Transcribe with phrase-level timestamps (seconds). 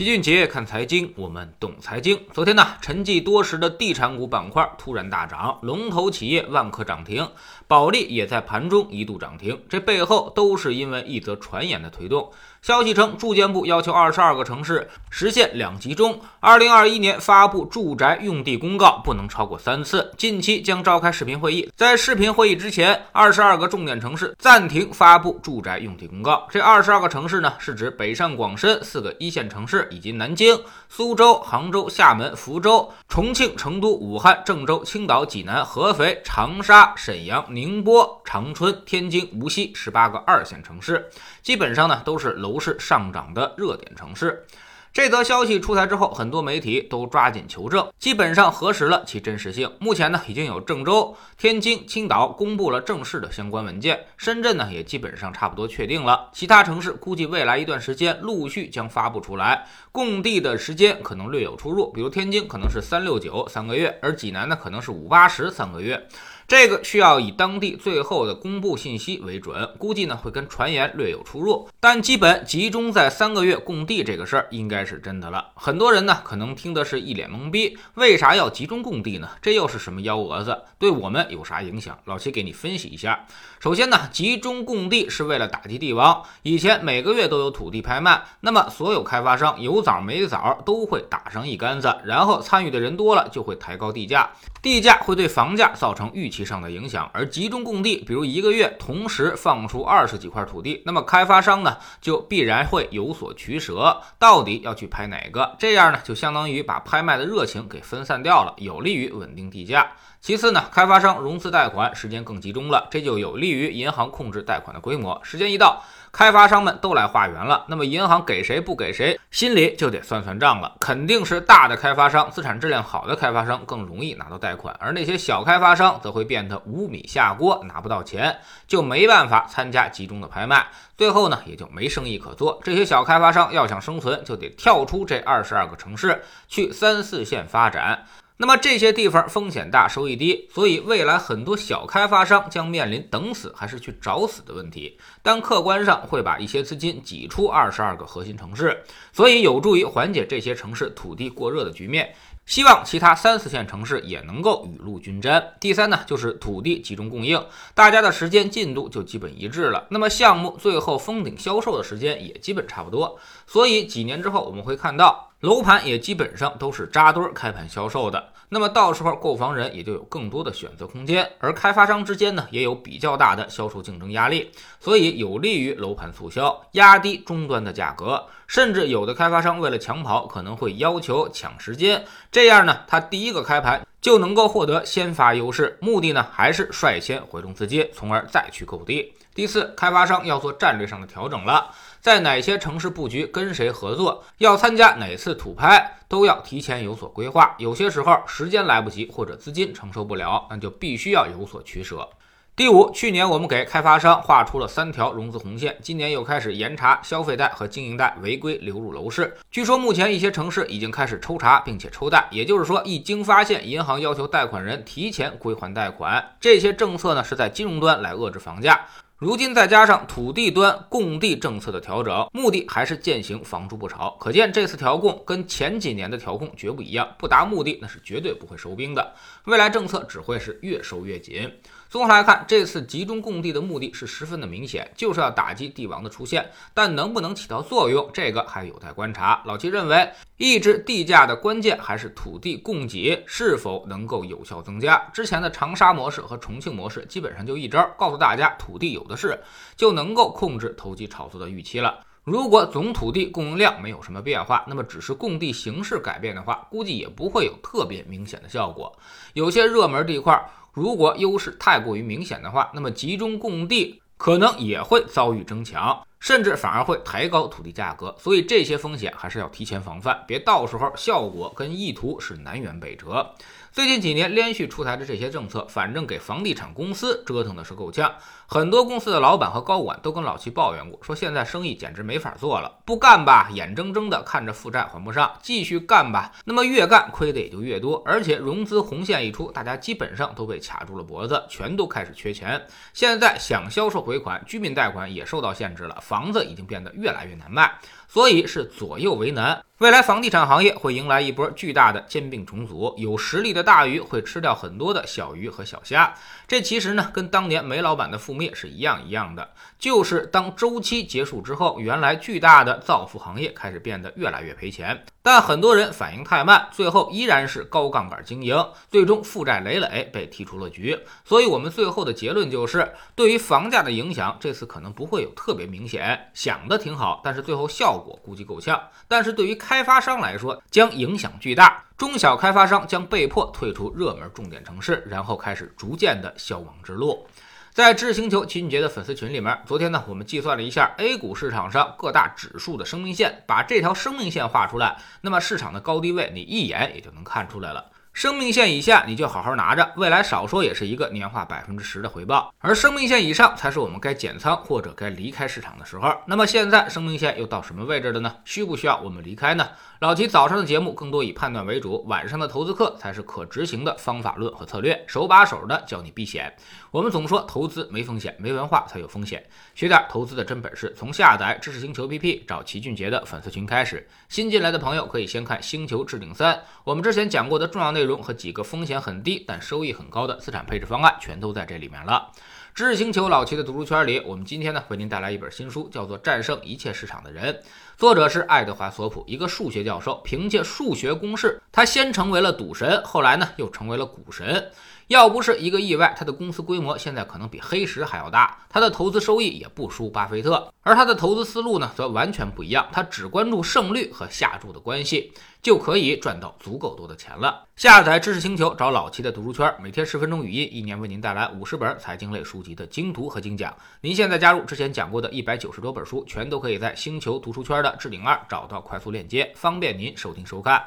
[0.00, 2.18] 齐俊杰看财经，我们懂财经。
[2.32, 7.28] 昨天呢，沉寂多时的地产股板块突然大涨，龙头企业万科涨停，
[7.68, 9.60] 保利也在盘中一度涨停。
[9.68, 12.32] 这背后都是因为一则传言的推动。
[12.62, 20.12] 消息称，住建部要求二十二个城市实现两集中，二零二一年发布住宅用地公告不能超过三次。
[20.18, 26.46] 近期将召开视频会议，在视频会议之前，二十二个重点城市暂停发布住宅用地公告。
[26.50, 41.08] 这二十二个城市呢，是指北上广深四个一线城市，以及南京、苏州、杭州、厦门、福州、重庆、成都、武汉、郑州、青岛、济南、合肥、长沙、沈阳、宁波、长春、天津、无锡十八个二线城市，
[41.42, 42.49] 基本上呢都是楼。
[42.50, 44.44] 楼市上涨的热点城市，
[44.92, 49.70] 这则消息出台之后，很多媒体都抓紧求证，基本上核实了其真实性。
[49.78, 66.04] 目前呢，已经有郑州、天津、青岛公布了正式的相关文件，深圳呢也基本上差不多确定了，其他城市估计未来一段时间陆续将发布出来，供地的时间可能略有出入，比如天津可能是三六九三个月，而济南呢可能是五八十三个月。
[66.50, 75.52] 这个需要以当地最后的公布信息为准，估计呢会跟传言略有出入，但基本集中在三个月供地这个事儿应该是真的了。
[75.54, 79.28] 很多人呢可能听的是一脸懵逼，为啥要集中供地呢？
[79.40, 80.60] 这又是什么幺蛾子？
[80.76, 81.96] 对我们有啥影响？
[82.06, 83.26] 老七给你分析一下。
[83.60, 86.20] 首先呢，集中供地是为了打击地王。
[86.42, 94.28] 以前每个月都有土地拍卖，那么所有开发商有枣没枣都会打上一竿子，然后参与的人多了就会抬高地价，
[94.60, 96.39] 地价会对房价造成预期。
[96.44, 105.54] 上的影响，而集中供地，比如一个月同时放出二十几块土地，那么开发商呢就必然会有所取舍，到底要去拍哪个？
[105.58, 109.92] 这样呢就相当于把拍卖的热情给分散掉了，有利于稳定地价。
[110.20, 115.18] 其次呢，开发商融资贷款时间更集中了，这就有利于银行控制贷款的规模。
[115.22, 115.82] 时间一到。
[116.12, 120.76] 开发商们都来化缘了，那么银行给谁不给谁，心里就得算算账了。
[120.80, 128.36] 肯定是大的开发商、资产质量好的开发商更容易拿到贷款，而那些小开发商则会变得无米下锅，拿不到钱
[128.66, 130.66] 就没办法参加集中的拍卖，
[130.98, 132.60] 最后呢也就没生意可做。
[132.64, 138.04] 这些小开发商要想生存，就得跳出这二十二个城市，去三四线发展。
[138.40, 144.98] 那么这些地方风险大，收益低，所以未来很多小开发商将面临等死还是去找死的问题。
[145.22, 152.14] 但客观上会把一些资金挤出二十二个核心城市，所以有助于缓解这些城市土地过热的局面。
[152.46, 155.52] 希望其他三四线城市也能够雨露均沾。
[155.60, 163.20] 第三呢，就是土地集中供应，大家的时间进度就基本一致了，那么项目最后封顶销售的时间也基本差不多。
[163.46, 168.28] 所以几年之后，我们会看到楼盘也基本上都是扎堆开盘销售的。
[168.50, 174.50] 那么到时候购房人也就有更多的选择空间，而开发商之间呢也有比较大的销售竞争压力，
[174.80, 178.22] 所以有利于楼盘促销，压低终端的价格。
[178.46, 185.78] 甚至有的开发商为了抢跑，可能会要求抢时间，这样呢，他第一个开盘就能够获得先发优势。
[185.80, 189.14] 目的呢，还是率先回笼资金，从而再去购地。
[189.32, 197.54] 第四，开发商要做战略上的调整了，在哪些城市布局，跟谁合作，要参加哪次土拍，都要提前有所规划。
[197.58, 202.08] 有些时候时间来不及，或者资金承受不了，那就必须要有所取舍。
[202.56, 209.36] 第五，去年我们给开发商画出了三条融资红线，今年又开始严查消费贷和经营贷违规流入楼市。
[209.50, 216.36] 据说目前一些城市已经开始抽查并且抽贷，也就是说，一经发现，银行要求贷款人提前归还贷款。
[216.40, 218.86] 这些政策呢，是在金融端来遏制房价。
[219.20, 224.16] 如今再加上土地端供地政策的调整，目的还是践行房住不炒。
[224.18, 229.12] 可见这次调控跟前几年的调控绝不一样，不达目的那是绝对不会收兵的。
[229.44, 231.52] 未来政策只会是越收越紧。
[231.90, 236.48] 综合来看，这次集中供地的目的是十分的明显，就是要打击地王的出现。
[236.72, 239.42] 但能不能起到作用，这个还有待观察。
[239.44, 244.98] 老七认为，抑制地价的关键还是土地供给是否能够有效增加。
[245.12, 249.36] 之前的长沙模式和重庆模式基本上就一招，告诉大家土地有的是，
[249.74, 251.98] 就能够控制投机炒作的预期了。
[252.22, 258.94] 如果总土地供应量没有什么变化，那么只是供地形式改变的话，估计也不会有特别明显的效果。
[259.32, 260.38] 有些热门地块，
[260.72, 266.02] 如果优势太过于明显的话，那么集中供地可能也会遭遇争抢。
[266.20, 273.34] 甚至反而会抬高土地价格，所以这些风险还是要提前防范，别到时候效果跟意图是南辕北辙。
[273.72, 278.12] 最近几年连续出台的这些政策，反正给房地产公司折腾的是够呛。
[278.48, 288.02] 很多公司的老板和高管都跟老七抱怨过，说现在生意简直没法做了，不干吧，眼睁睁的看着负债还不上；继续干吧，那么越干亏的也就越多。
[288.04, 292.60] 而且融资红线一出，大家基本上都被卡住了脖子，全都开始缺钱。
[292.92, 295.96] 现在想销售回款，居民贷款也受到限制了。
[296.00, 297.72] 房子已经变得越来越难卖，
[298.12, 299.64] 所以是左右为难。
[299.78, 306.12] 未来房地产行业会迎来一波巨大的兼并重组，有实力的大鱼会吃掉很多的小鱼和小虾。
[306.46, 315.02] 这其实呢，跟当年煤老板的覆灭是一样一样的，就是当周期结束之后，原来巨大的造富行业开始变得越来越赔钱。
[315.22, 320.98] 但很多人反应太慢，最后依然是高杠杆经营，最终负债累累被踢出了局。
[321.24, 326.30] 所以，我们最后的结论就是，对于房价的影响，这次可能不会有特别明显。
[326.34, 328.80] 想的挺好，但是最后效估计够呛。
[329.06, 337.26] 但是对于开发商来说，将影响巨大，中小开发商将被迫退出热门重点城市，然后开始逐渐的消亡之路。
[337.72, 347.86] 在知识星球秦俊杰的粉丝群里面，昨天呢，我们计算了一下 A 股市场上各大指数的生命线，把这条生命线画出来，那么市场的高低位你一眼也就能看出来了。
[348.20, 356.14] 生命线以下你就好好拿着，未来少说也是一个年化百分之十的回报，而生命线以上才是我们该减仓或者该离开市场的时候。
[356.26, 358.36] 那么现在生命线又到什么位置了呢？
[358.44, 359.66] 需不需要我们离开呢？
[360.00, 366.54] 老齐早上的节目更多以判断为主，晚上的投资课才是可执行的方法论和策略，手把手的教你避险。
[366.90, 369.42] 我们总说投资没风险，没文化才有风险。
[369.74, 374.06] 学点投资的真本事，从下载知识星球 APP 找齐俊杰的粉丝群开始。
[374.28, 382.30] 新进来的朋友可以先看《星球置顶三》，我们之前讲过的重要内容和几个风险很低但收益很高的资产配置方案，全都在这里面了。
[382.72, 387.52] 知识星球老齐的读书圈里，我们今天呢为您带来一本新书，叫做《战胜一切市场的人》，
[387.96, 390.20] 作者是爱德华索普，一个数学教授。
[390.24, 394.70] 凭借数学公式，他先成为了赌神，后来呢又成为了股神。
[395.10, 400.72] 要不是一个意外，他的公司规模现在可能比黑石还要大，他的投资收益也不输巴菲特。
[400.82, 407.64] 而他的投资思路呢，则完全不一样，他只关注胜率和下注的关系，就可以赚到足够多的钱了。
[407.74, 413.74] 下载知识星球，找老齐的读书圈，每天十分钟语音，一年为您带来五十本财经类书籍的精读和精讲。
[414.00, 420.86] 您现在加入之前讲过的一百九十多本书，全都可以在星球读书圈的置顶二找到快速链接，方便您收听收看。